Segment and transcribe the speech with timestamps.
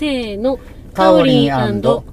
[0.00, 0.58] せーの
[0.94, 1.52] かおりん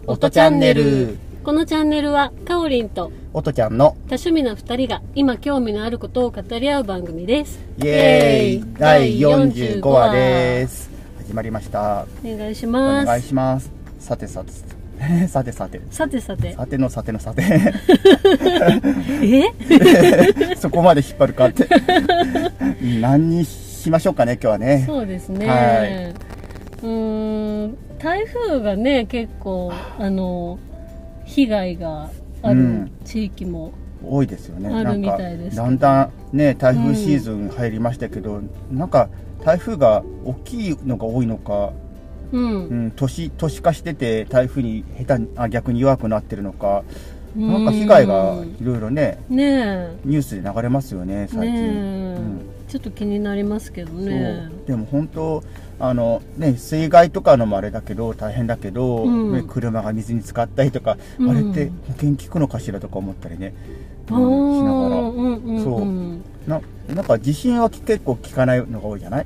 [0.07, 1.17] 音チャンネル。
[1.41, 7.63] このチャンネルはかおりんとおとちゃんの多趣味な2人が今興味のあることを語り合う番組です。
[7.77, 8.73] イエーイ。
[8.77, 10.89] 第45話です。
[11.19, 12.05] 始まりました。
[12.25, 13.05] お願いしおます。
[13.05, 13.71] 願いします。
[14.01, 14.51] さてさて。
[15.29, 15.81] さてさて。
[15.89, 16.53] さてさて。
[16.55, 17.41] さてのさてのさて。
[19.23, 20.55] え？
[20.59, 21.65] そこまで引っ張るかって。
[22.99, 24.83] 何にしましょうかね今日はね。
[24.85, 26.36] そうですね、はい
[26.87, 30.57] うーん台風がね結構あの
[31.25, 32.09] 被害が
[32.41, 32.91] あるうん。
[33.03, 34.69] 地域も、多いですよね。
[34.69, 35.57] あるなんかみたいです。
[35.57, 39.09] だんだんね台風シーズン入りましたけど、なんか
[39.43, 41.73] 台風が大きいのが多いのか、
[42.31, 42.67] うん。
[42.67, 46.83] うん、都市都市化してて台風に下手にあ逆に弱くなってるのか
[47.35, 49.97] なんか被害がいろいろねねえ。
[50.05, 52.41] ニュースで流れますよね最近、ねえ、うん。
[52.67, 54.49] ちょっと気になりますけどね。
[54.65, 55.43] でも本当
[55.79, 59.33] あの、ね、水害とかのもあれだけど大変だけど、うん。
[59.33, 61.29] ね車が水に浸かったりとか、うん。
[61.29, 63.53] あれって保険効くのかしらとか思ったりね、
[64.09, 64.95] あうんしながら。
[65.03, 65.63] ーうんうん。
[65.63, 65.81] そう。
[65.81, 66.61] うんな
[66.95, 69.25] なんか地震は結構効かないのが多いじゃない？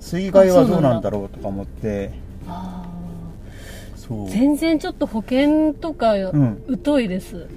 [0.00, 2.10] 水害はどうなんだろうとか思って。
[4.28, 6.62] 全然ちょっと保険とかん。
[6.84, 7.48] 疎いです、そう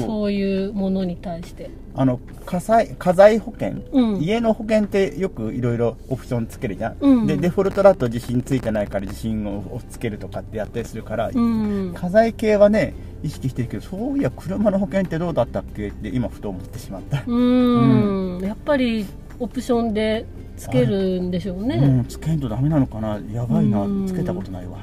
[0.00, 1.70] そういうものに対して。
[1.94, 4.20] あの火災家財保険、うん。
[4.22, 7.26] 家の保険ってよくいろいろオプションつけるじゃん、うん。
[7.26, 11.92] でデフォルトだと地震ついてないから地震をつけるとかってやったりするから、うん。
[11.94, 15.88] 家財系はね意識してるけどそういや車の保険ってどうだったっけ？
[15.88, 18.40] って今ふと思ってしまった、うん。
[18.42, 19.06] やっぱり
[19.38, 20.24] オプションで
[20.56, 23.18] つけるんでしょうね、うん、つけんとダメなのかな？
[23.32, 24.06] やばいな、うん。
[24.06, 24.78] つけたことないわ、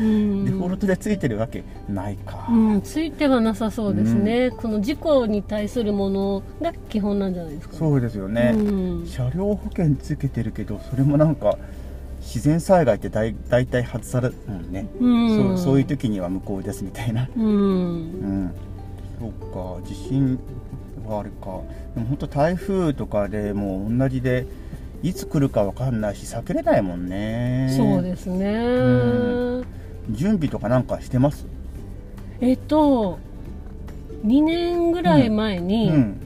[0.00, 0.44] うん。
[0.46, 9.06] デフォルトでついてるわけないか、うん、ついてはなさそうですね、この事故に対するものが基本なんじゃないですか、そうですよね、うん。
[9.06, 11.58] 車両保険つけてるけどそれもなんか
[12.20, 15.36] 自然災害って大大体外されるもんね、うん。
[15.36, 17.28] そうそういう時には無効ですみたいな。
[17.36, 17.44] うん。
[17.44, 18.50] うん。
[19.18, 19.30] そう
[19.82, 20.38] か地震
[21.06, 21.60] はあれか。
[21.94, 24.46] でも本当台風とかでもう同じで
[25.02, 27.72] いつ来るかわかんないし避けれないもんね。
[27.76, 29.64] そうですね、ん。
[30.10, 31.46] 準備とかなんかしてます？
[32.40, 33.18] えっと
[34.24, 36.20] 2年ぐらい前うに、ん。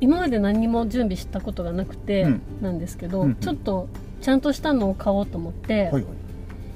[0.00, 2.40] 今まで何も準備したことがなくてうん。
[2.60, 3.34] なんですけど、うんうん。
[3.36, 3.88] ちょっと
[4.20, 6.04] ちゃんとしたのを買おうと思って、はいはい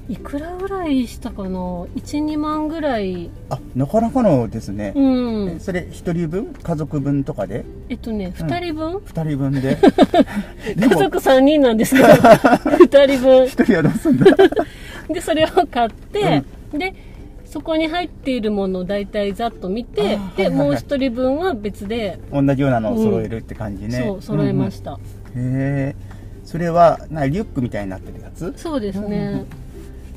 [0.09, 3.31] い、くらぐらいしたかな？12万ぐらい。
[3.49, 5.61] あなかなかのですね、うん。
[5.61, 6.55] それ1人分？
[6.63, 7.65] 家族分とかで？
[7.89, 9.77] えっとね2人分、2人分で。
[10.75, 13.45] で家も族3人なんですけど2人分。
[13.45, 14.27] 1人はどうすんだ？
[15.09, 16.95] でそれを買って、で
[17.45, 20.37] そこに入っているものを大体ざっと見て、あーはいはいはい。
[20.37, 24.99] でもう1人分は別で、同じようなのを揃えるって感じね、そう揃えました、
[25.35, 25.53] うんうん。
[25.53, 25.97] へえ
[26.45, 28.53] それはなリュックみたいになってるやつ？
[28.57, 29.45] そうですね、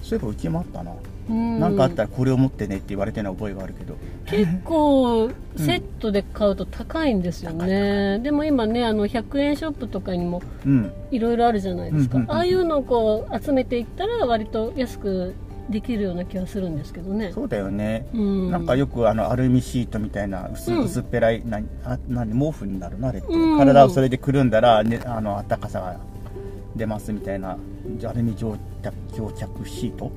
[0.03, 0.91] そういえばうちもあったな、
[1.29, 1.59] うん。
[1.59, 3.95] なんかあったらこれを持ってねって言われてるの覚えがあるけど。
[4.25, 10.91] 結構セットで買うと高いんですよね、でも今ねあの100円ショップとかにもうん。
[11.11, 12.35] いろいろあるじゃないですか、うんうんうん。
[12.35, 15.33] ああいうのをこう集めていったら割と安く
[15.69, 17.31] できるような気がするんですけどね。
[17.33, 18.51] そうだよね、うん。
[18.51, 20.83] なんかよくあのアルミシートみたいな薄,、うん。
[20.83, 23.57] 薄っぺらいなあな毛布になるなあれって、うん。
[23.57, 25.97] 体をそれでくるんだら、ね、あの暖かさが
[26.75, 27.57] 出ますみたいな
[28.07, 30.11] アルミ蒸着蒸着シート、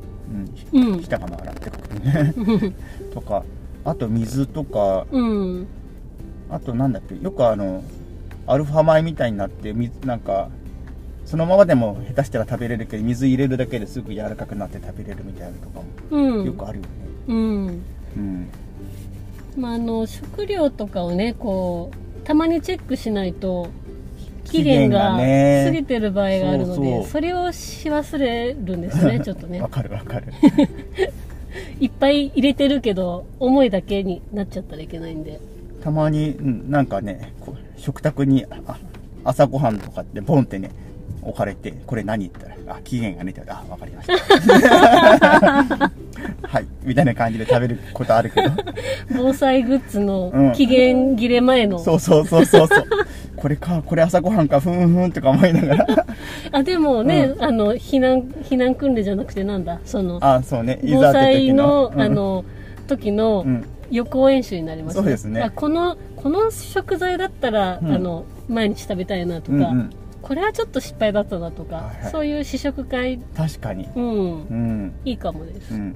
[0.73, 0.93] うん。
[0.93, 1.03] うん。
[1.03, 2.75] 下が回らってくるね
[3.13, 3.45] とか
[3.85, 5.67] あと水とかうん。
[6.51, 7.83] あとなんだっけよくあの
[8.47, 10.49] アルファ米みたいになって水なんか
[11.25, 16.45] そのままでも下手したら食べれるけど水入れるだけですぐ柔らかくなって食べれるみたいなのとかもうん。
[16.45, 16.89] よくあるよね。
[17.29, 17.83] うん。
[18.17, 18.49] うん。
[19.57, 23.69] まあ、あの食料とかをねこうたまにチェックしないと
[24.47, 25.19] 期期限限が
[25.65, 29.61] 過ぎてる場合があるのでそれをし忘れるんですね ちょっとね。
[29.61, 30.33] わかるわかる。
[31.81, 35.41] いっぱい入れてるけど思いだけになっちゃったらいけないんで。
[35.83, 37.33] たまに、うん、なんかね
[37.77, 38.77] 食卓にあ
[39.25, 40.71] 朝ごはんとかってボンってね
[41.23, 45.91] 置かれてこれ何言ったらあ期限がねってあわかりました。
[46.43, 48.51] はいみたいな感じで食べることあるけど。
[49.17, 50.07] 防災グッズうん。
[50.07, 52.85] の期限切れ前の、そうそうそうそうそう
[53.37, 55.87] これかこれ朝ごはんかふんふんとか思いながら。
[56.53, 59.81] あでもね、あの避難避難訓練じゃなくてなんだ。
[59.85, 60.81] そのあそうね。
[60.83, 61.93] い防災時の。
[61.95, 62.01] うん。
[62.01, 62.45] あの
[62.87, 63.65] 時のうん。
[63.89, 65.41] 予行演習になりますそうですね。
[65.41, 67.93] あこのこの食材だったら、うん。
[67.93, 69.91] あの毎日食べたいなとか、うんうん。
[70.23, 72.11] これはちょっと失敗だったなとか、はいはい。
[72.11, 73.89] そういう試食会、確かに。
[73.95, 74.05] うん。
[74.05, 74.93] うん。
[75.05, 75.95] いいかもです、うん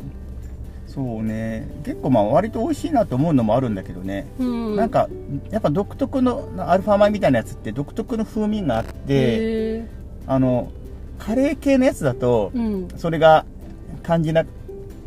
[0.93, 1.69] そうね。
[1.85, 4.77] 結構まあ割と美味しいなと思うのもあるんだけどね、うん。
[4.77, 5.09] なんか
[5.51, 9.89] やっぱ独特のアルファ米みたいなやつって独特の風味があってへ
[10.27, 10.73] あの
[11.19, 12.99] カレー系のやつだとーうん。
[12.99, 13.47] それが
[14.03, 14.43] 感じな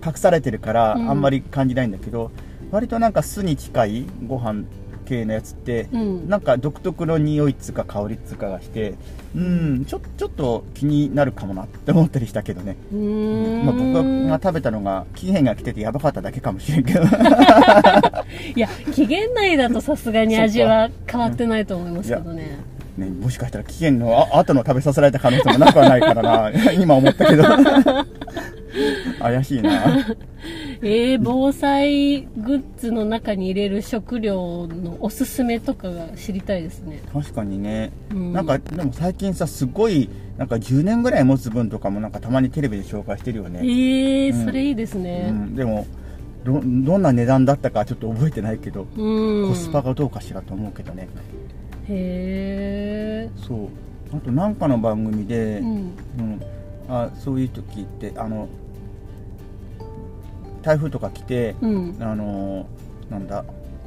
[0.06, 1.10] 隠されてるからうん。
[1.10, 2.32] あんまり感じないんだけど、
[2.72, 4.64] 割となんか酢に近いご飯
[5.04, 6.30] 系のやつって、うん。
[6.30, 8.96] なんか独特の匂いっつうか香りっつうかがして
[9.36, 13.66] うんちょちょっと気になるかもなって思ったりしたけどね、うーん。
[13.66, 17.02] まあ、僕が食べたのが期限が来ててやばかっただけかもしれんけど。
[18.56, 22.58] いや期限内だとさすがに味は変わってないと思いますけどね
[22.98, 26.52] ね、もしかしたら期限のあ後の食べさせられた可能性もなくはないからな。
[26.74, 27.44] 今思ったけど。
[29.20, 30.06] 怪しいな。
[30.82, 37.02] えー、防災グッズの中に入れる食料のおすすめとかが知りたいですね。
[37.12, 38.34] 確かにね、うん。
[38.34, 44.46] なんかでも最近さすごいなんか10年ぐらい持つ分とかもなんかたまにテレビで紹介してるよえね、ー、うん。
[44.46, 45.28] それいいですね。
[45.30, 45.86] うん、でも
[46.44, 49.50] どどんな値段だったかちょっと覚えてないけど、うん。
[49.50, 51.08] コスパがどうかしらと思うけどね
[51.90, 53.68] へえそう。
[54.16, 55.68] あとなんかの番組で、うん。
[55.68, 56.42] うん、
[56.88, 58.48] あそういう時ってあの
[60.62, 61.98] 台風とか来て、うん。
[62.00, 62.68] あの
[63.10, 63.46] なんだ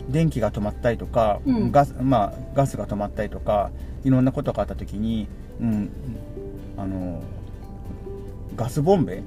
[0.08, 1.72] 電気が止まったりとか、うん。
[1.72, 3.70] ガスまあ、ガスが止まったりとか
[4.04, 5.28] いろんなことがあった時に、
[5.60, 5.90] うん、
[6.76, 7.22] あの
[8.56, 9.22] ガスボンベ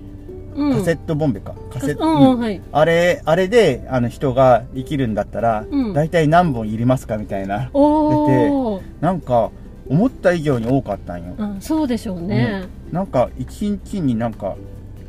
[0.56, 0.78] うん。
[0.78, 2.40] カセットボンベか、カセット、うん、うん。
[2.40, 2.62] はい。
[2.72, 5.94] あれあれであの人が生きるんだったら、うん。
[5.94, 7.70] 大体何本いりますかみたいな。
[7.74, 9.52] おおなんか
[9.88, 12.68] 思った以上に多かったんよ、あそうでしょうね。
[12.92, 14.56] なんか1日になんか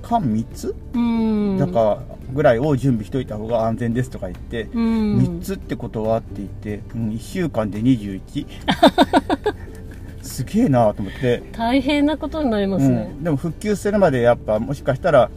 [0.03, 0.75] 缶3つ？
[0.95, 1.59] うん。
[1.59, 1.99] だから
[2.33, 5.19] ぐらいを準備しといた方が安全ですとか言って、うん。
[5.19, 6.19] 3つってことは？
[6.19, 8.47] って言って、うん、1週間で21
[10.23, 13.13] すげえなと思って、大変なことになりますね。
[13.17, 15.31] うん、でも復旧するまでやっぱもしかしたら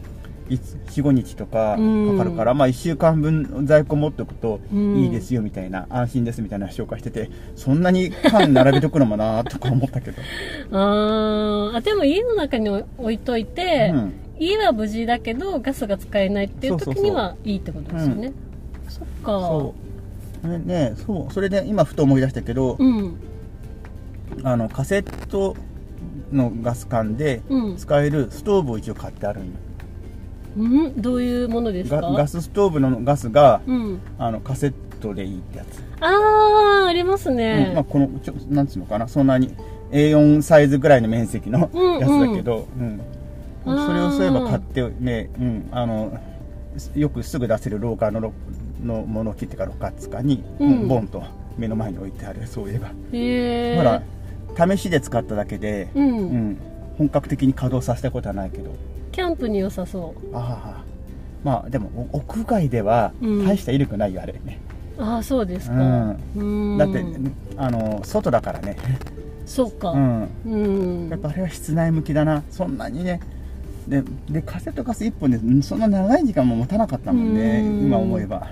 [0.49, 4.97] 45日とかかかるから、まあ1週間分在庫持っておくとうん。
[4.97, 10.21] いいですよみたいな、安心ですみたいな紹介しててそんなに缶並べとくのもなとか思ったけど、
[10.71, 11.77] あー。
[11.77, 14.13] あでも家の中に置いといて、うん。
[14.39, 18.33] 家は無事だけどガスが使えないっていう時にはいいってことですよね。
[18.89, 19.39] そっか。
[19.39, 19.75] そ
[20.43, 20.47] う。
[20.47, 21.33] ねねそう。
[21.33, 23.15] それで今ふと思い出したけど、うん
[24.43, 25.55] あのカセット
[26.31, 27.77] のガス管でうん。
[27.77, 29.51] 使えるストーブを一応買ってあるんよ
[30.57, 31.01] うん？
[31.01, 32.01] どういうものですか？
[32.01, 33.99] ガガスストーブのガスがうん。
[34.17, 36.07] あのカセットでいいってやつ、あ
[36.85, 37.75] あありますね、うん。
[37.75, 39.07] まあ、このちょなんつうのかな？
[39.07, 39.53] そんなに
[39.91, 41.99] A4 サイズぐらいの面積のうんうん。
[41.99, 43.01] やつだけど、うん。
[43.65, 43.85] あー。
[43.87, 46.17] それをそういえば買ってね、うん、あの
[46.95, 48.33] よくすぐ出せる廊下のロ
[48.81, 50.87] の物置ってかロカッツかに、うん。
[50.87, 51.23] ボンと
[51.57, 52.87] 目の前に置いてあるそういえば、
[53.77, 54.01] ほら
[54.75, 56.57] 試しで使っただけで、うん、うん、
[56.97, 58.75] 本格的に稼働させたことはないけど。
[59.11, 60.83] キャンプに良さそああ
[61.43, 63.45] まあでもお屋外ではうん。
[63.45, 64.59] 大した威力ないよあれね、
[64.97, 65.75] うああそうですか。
[65.75, 66.19] うん。
[66.35, 66.77] うん。
[66.77, 67.03] だって
[67.57, 68.77] あの外だからね、
[69.45, 69.91] そうか。
[69.91, 70.57] うん、う
[71.07, 71.09] ん。
[71.09, 72.43] やっぱあれは室内向きだな。
[72.49, 73.19] そんなにね。
[73.87, 77.85] ででカセットガス1本でんそんな長い時間も持たなかったもんねうん。
[77.85, 78.47] 今思えば。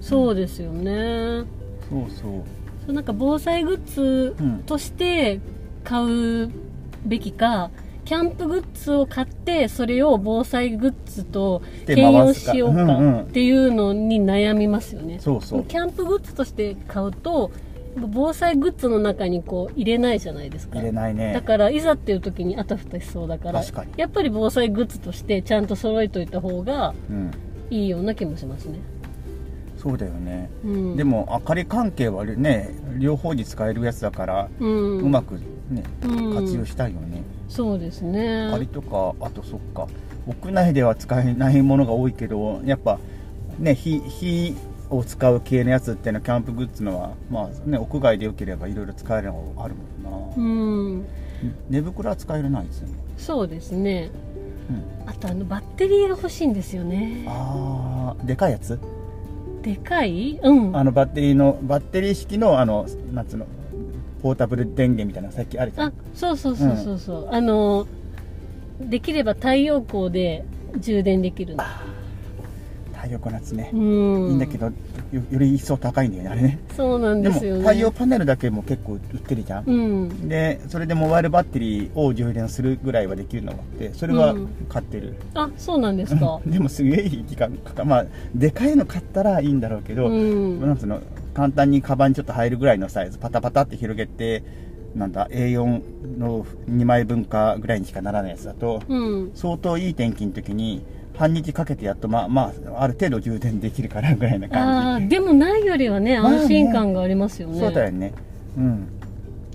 [0.00, 1.44] そうですよね
[1.90, 2.42] そうそう。
[2.86, 4.58] そうなんか防災グッズうん。
[4.64, 5.40] として
[5.84, 6.50] 買う
[7.04, 7.70] べきか
[8.04, 13.20] キャンプグッズを買ってそれを防災グッズとで兼用しようかうんうん。
[13.22, 15.64] っていうのに悩みますよね、そうそう。
[15.64, 17.50] キャンプグッズとして買うと
[17.96, 20.78] 防災グッズの中にこう入れないじゃないですか。
[20.78, 21.32] 入れないね。
[21.32, 23.92] だからいざっていう時にあたふたしそうだから確かに。
[23.96, 27.30] やっぱり防災グッズとしてちゃんと揃えといた方がうん。
[27.70, 28.78] いいような気もしますね、
[29.78, 35.36] そうだよね、うん、でも明かり関係はね両方に使えるやつだから、ううんまく
[35.70, 36.34] ねうん。
[36.34, 38.46] 活用したいよね、そうですね。
[38.46, 39.86] 明かりとかあとそっか
[40.26, 42.98] 屋内では使えないものが多いけどやっぱ
[43.58, 44.56] ね火火
[44.90, 50.40] を使う系のやつっていうのはキャンプグッズのはまあね屋外でよければいろいろ使えるのがあるもんな、う
[50.98, 51.06] ん。
[51.70, 54.10] 寝袋は使えるないですよね、そうですね。
[54.68, 54.72] う
[55.06, 57.24] ん、あとあのバッテリーが欲しいんですよね。
[57.26, 58.78] ああでかいやつ？
[59.62, 60.38] でかい？
[60.42, 60.76] うん。
[60.76, 63.46] あのバッテリーのバッテリー式のあのなんつうの
[64.22, 65.88] ポータブル電源みたいなのさっきあるじゃん。
[65.88, 67.86] あそうそうそうそうそう、あの
[68.80, 70.44] できれば太陽光で
[70.78, 71.64] 充電できるの
[73.08, 73.80] 太陽光のやつね、うん。
[74.28, 74.72] いいんだけどよ
[75.30, 76.58] より一層高いんだよねあれね。
[76.76, 77.60] そうなんでもですよね。
[77.62, 80.28] 太陽パネルだけも結構売ってるじゃん、うん。
[80.28, 84.34] でそれでモバイルバッテリーを充電するぐらいはできるのがあってそれは
[84.68, 86.40] 買ってる、あそうなんですか。
[86.46, 90.60] でもすげえ時間かかまあでかいの買ったらいいんだろうけど、うん。
[90.60, 91.00] なんつうの
[91.34, 94.42] 簡単にカバンにちょっと入るぐらいのサイズパタパタって広げて
[94.94, 99.30] なんだ A4 の2枚分かぐらいにしかならないやつだと、うん。
[99.34, 100.82] 相当いい天気の時に
[101.18, 108.12] 半日かけてやっとまあまあある程度充電できるからぐらいなあ感あでもないよりはね安心感がありますよじ、ね,、そうだよね。
[108.56, 108.88] うん。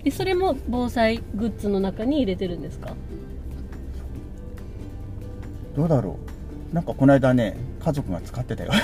[0.05, 2.93] えそれも防災グッズの中に入れてるんですか？
[5.75, 6.17] どうだろ
[6.71, 6.75] う。
[6.75, 8.71] なんかこの間ね家族が使ってたよ。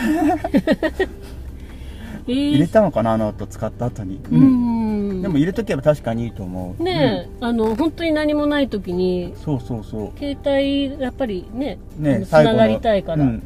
[2.28, 6.84] え入れー、たのかなあの後使った後に、ううんんでも入れとけば確かにいいと思う。
[6.84, 10.20] ねえ、あの本当に何もない時にうんそうそうそう。
[10.20, 13.44] 携帯やっぱりねねつながりたいから、うん。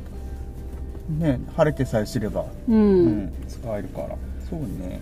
[1.19, 2.75] ね晴れてさえすれば、うん。
[2.75, 4.09] うん使えるから。
[4.49, 5.01] そうね。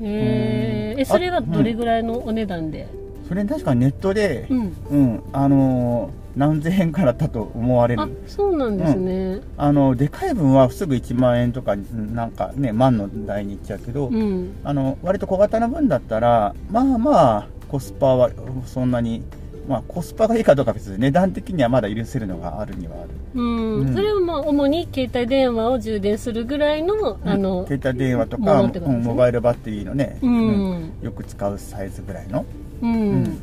[0.00, 0.06] うん。
[0.06, 2.88] へーえそれはどれぐらいのお値段で、
[3.28, 4.76] それ確かネットでうん。
[4.90, 9.40] うん、あのー何千円からだと思われあるそうなんですね。
[9.56, 18.30] あのでかい分はすぐ1万円とかなんかね万の台にいっちゃうけど、うん、あの割と小型の分だったらまあまあコスパは
[18.66, 19.22] そんなに
[19.68, 23.10] まあコスパがいいかどうかは別に値段的にはまだ許せるのがあるにはある。
[23.34, 23.74] うん。
[23.80, 23.94] うん。
[23.94, 28.80] それはまあ主に携帯電話を充電するぐらいの、あの携帯電話ともかね。
[28.80, 30.92] モバイルバッテリーのね、うん。
[31.02, 32.44] よく使うサイズぐらいの、
[32.82, 32.96] うん、う
[33.28, 33.42] ん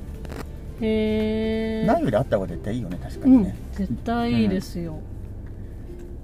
[0.82, 5.00] へえないよりあった方が絶対いいよね確かうんにね、絶対いいですよ、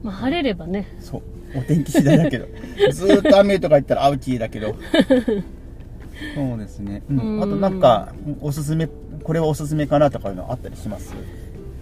[0.03, 0.87] まあ晴れればね。
[0.99, 1.21] そう。
[1.57, 2.45] お天気次第だけど。
[2.91, 4.75] ずーっと雨とか言ったらアウチーだけど。
[6.35, 7.19] そうですね、うん。
[7.19, 7.43] うん。
[7.43, 8.87] あとなんかおすすめ
[9.23, 11.13] これはおすすめかなとかいうのあったりします？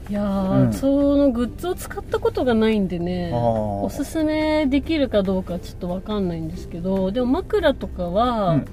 [0.10, 0.74] いやー、うん。
[0.74, 8.65] そのグッズを使ったことがないんでねおすすめできるかどうかちょっとわかんないんですけどでも枕とかは、うん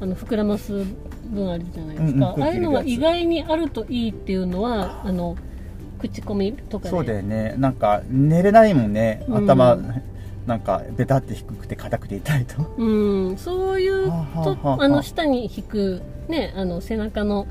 [0.00, 0.84] あの膨らます
[1.28, 2.42] 分あるじゃないですか、うんうん。
[2.42, 5.36] ああいうのが意外にあるといいっていうのはあの
[5.98, 6.90] 口コミとかで。
[6.90, 7.54] そうだよね。
[7.58, 9.24] なんか寝れないもんね。
[9.28, 9.44] うん。
[9.44, 9.78] 頭、
[10.46, 12.74] なんかベタって低くて硬くて痛いと。
[12.76, 17.46] うん、そういうとはああの下に引く、ね、あの背中の。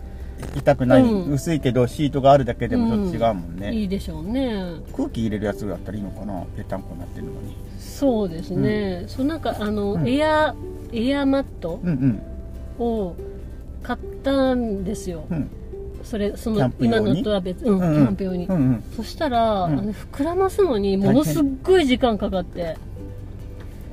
[0.55, 1.33] 痛くない、うん。
[1.33, 4.53] 薄いけどシートがあるだけでもちょっと違うもんね、いいでしょうね。
[4.95, 6.43] 空気入れるやつだったらいいのかな？
[6.55, 7.55] ぺったんこになってるのに。
[7.79, 10.07] そうですね、そうなんかあの、うん。
[10.07, 10.53] エア
[10.93, 12.21] エアマットうんうん。
[12.85, 13.15] を
[13.83, 15.49] 買ったんですよ、うん。
[16.03, 17.93] それその今のとは別、うんうんうん。
[17.95, 18.83] キャンプ用に、うんうん。
[18.95, 19.79] そしたら、うん。
[19.79, 22.77] あの膨らますのにものすっごい時間かかって。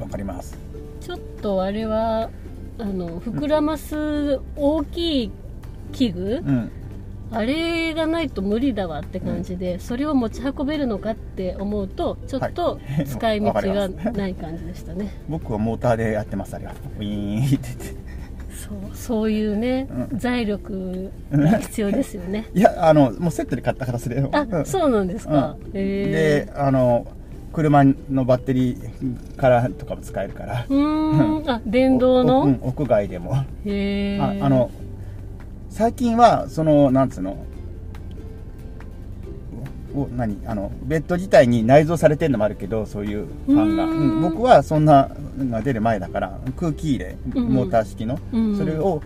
[0.00, 0.58] わかります。
[1.00, 2.30] ちょっとあれは
[2.78, 5.30] あの膨らます大きい
[5.92, 6.70] 器具、うん。
[7.30, 13.06] あれがないと無理だわって感じで、それを持ち運べるのかって思うとちょっとはい。
[13.06, 15.20] 使い道がない感じでしたね。
[15.28, 16.74] 僕はモーターでやってますあれは。
[16.98, 18.03] ウィーンって言って
[18.68, 20.18] そうそういうね、うん。
[20.18, 22.48] 財力が必要ですよね。
[22.54, 24.26] いやあのもうセットで買った形で。
[24.32, 24.64] あ、うん。
[24.64, 25.70] そうなんですか、うん。
[25.74, 27.06] へであの
[27.52, 30.64] 車のバッテリーからとかも使えるから。
[30.68, 31.50] ーうーん。
[31.50, 33.34] あ電動おのうん屋外でも。
[33.66, 34.70] へえああの
[35.68, 37.36] 最近はそのなんつうの？
[40.16, 43.98] 何あのベッド自体に内蔵されてるのもあるけどそういうファンが、うーん。
[43.98, 45.08] うん僕はそんな
[45.38, 47.44] のが出る前だから空気入れうん。
[47.48, 48.56] モーター式の、うん。
[48.58, 49.00] それを、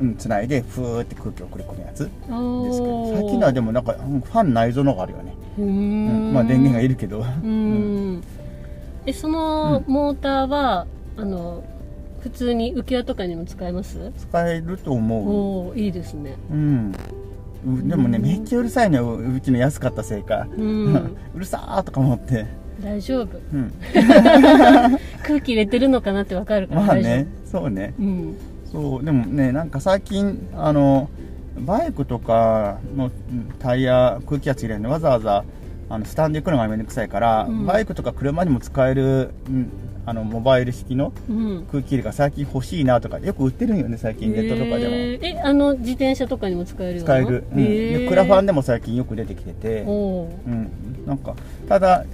[0.00, 1.98] うん、つないでふーって空気を送り込むやつ。
[1.98, 7.18] ですけど最近のはでもなんかうんファン内蔵のがあるよね、うんんまあ電源がいるけど。
[7.18, 8.22] うーん。
[9.06, 11.64] えそのモーターは、あの
[12.20, 14.12] 普通に浮き輪とかにも使えます？
[14.18, 15.30] 使えると思う。
[15.30, 16.36] おおいいですね。
[16.50, 16.92] うん。
[16.92, 17.27] う
[17.76, 18.24] でもねうん。
[18.24, 21.16] めっちゃうるさいのようちの安かったせいか、うん。
[21.34, 22.46] うるさーとか思って、
[22.82, 23.38] 大丈夫。
[23.52, 23.72] うん、
[25.22, 27.94] 空気入れてるのかなってわかるからまあねそうね。
[27.98, 28.36] うん。
[28.70, 31.08] そうでもねなんか最近あの
[31.58, 33.12] バイクとかのうん
[33.58, 35.44] タイヤ空気圧入れるのわざわざ
[35.90, 37.66] あのスタンド行くのがめんどくさいから、うん。
[37.66, 39.70] バイクとか車にも使える、うん
[40.08, 41.66] あのモバイル式のうん。
[41.70, 45.36] 空気入れが最近欲しいなとかよく売ってるんよね最近ネットとかでも、へー。
[45.36, 47.60] えあの自転車とかにも使えるよ使える、うん。
[47.60, 49.82] へでークラファンでも最近よく出てきてて。
[49.82, 49.90] う。
[49.90, 50.70] ん、
[51.06, 51.34] なんか
[51.68, 52.06] ただ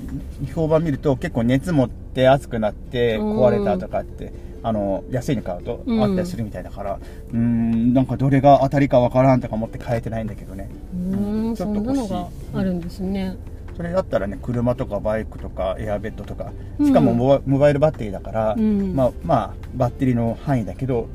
[0.53, 4.33] 評判見ると結構熱持って熱くなって壊れたとかって
[4.65, 6.03] あの安いの買うとうん。
[6.03, 6.95] あったりするみたいだから。
[7.33, 7.95] うーん。
[7.95, 10.69] なんかどれが当たりかわからんとか思って買えてないんだけどね。
[11.13, 11.55] うーん。
[11.55, 12.17] ちそょっと欲しい。
[12.55, 13.37] あるんですね
[13.77, 16.87] それだったらね車とかバイクとかエアベッドとかうん。
[16.87, 18.95] しかもモバ,、モバイルバッテリーだから、うん。
[18.95, 21.09] まあまあバッテリーの範囲だけど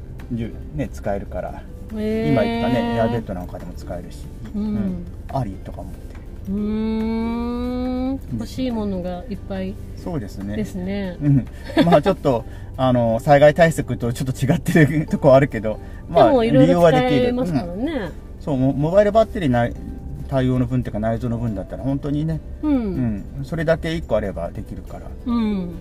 [0.76, 1.64] ね使えるから
[1.96, 2.32] へー。
[2.32, 4.26] 今言ったねエアベッドなんかでも使えるし、
[4.56, 5.06] うん。
[5.32, 6.00] ありとか思って。
[6.50, 8.20] うーん。
[8.34, 10.56] 欲しいものがいっぱいそうですね。
[10.56, 11.18] ですね。
[11.22, 11.46] うん、
[11.86, 12.44] まあちょっと
[12.78, 17.86] あの災害対策とちょっと違ってるとこはあるけど、まあ、でもいろいろ使利用はできる、えますからうん。
[17.86, 19.74] ねそうモモバイルバッテリーない
[20.30, 23.16] 対応の分っていうか内蔵の分だったら本当にね、ううん。
[23.16, 25.72] んそれだけ1個あればできるから、うん。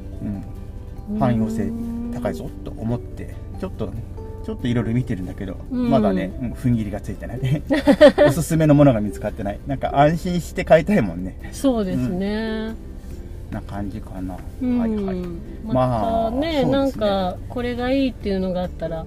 [1.11, 1.71] うん、汎用性
[2.13, 3.93] 高いぞと思ってちょっと
[4.45, 5.91] ちょっといろいろ見てるんだけど、うん。
[5.91, 7.41] まだね、うん踏ん切りがついてない
[8.27, 9.59] おすすめのものが見つかってない。
[9.67, 11.39] なんか安心して買いたいもんね。
[11.53, 12.75] そうですね。
[13.51, 14.79] な感じかな、うん。
[14.79, 15.17] はいはい、
[15.65, 19.05] またね,、まあなんかこれがいいっていうのがあったら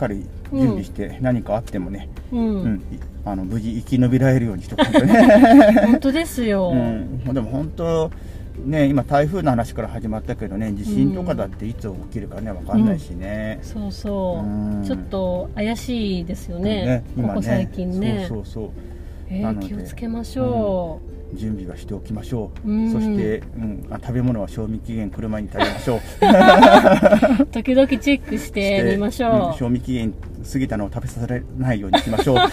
[0.00, 2.82] かり準備して何かあってもね、うん、
[3.24, 8.10] あの無事生き延びられるようにしとかんとね、本当ですよ、 うん、でも本当
[8.64, 14.84] ね、今台風の話から始まったけどね地震とかだっていつ起きるかね分かんないしね、そうそう、うん。
[14.84, 17.04] ちょっと怪しいですよね。
[17.16, 18.26] ここ最近ね。
[18.28, 18.70] そうそうそう。
[19.30, 21.00] えー気をつけましょ
[21.34, 22.92] 準備はしておきましょう、うん。
[22.92, 25.98] そして、うん、あ食べ物は賞味期限来る前に食べましょう。
[25.98, 29.28] う、 時々チェックしてみましう。
[29.28, 30.12] んょう、賞味期限
[30.50, 32.38] 過ぎたのを食べさせられないようにしましょう。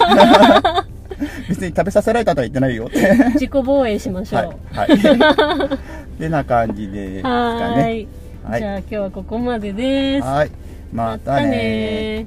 [1.49, 2.89] 別に食べさせられたとは言ってないよ
[3.33, 4.75] 自己防衛しましょう。
[4.75, 8.01] はい、はい、 てな感じですかね。
[8.01, 8.07] い。
[8.43, 8.59] はい。
[8.59, 10.27] じゃあ今日はここまでです。
[10.27, 10.51] はい。
[10.93, 12.25] またね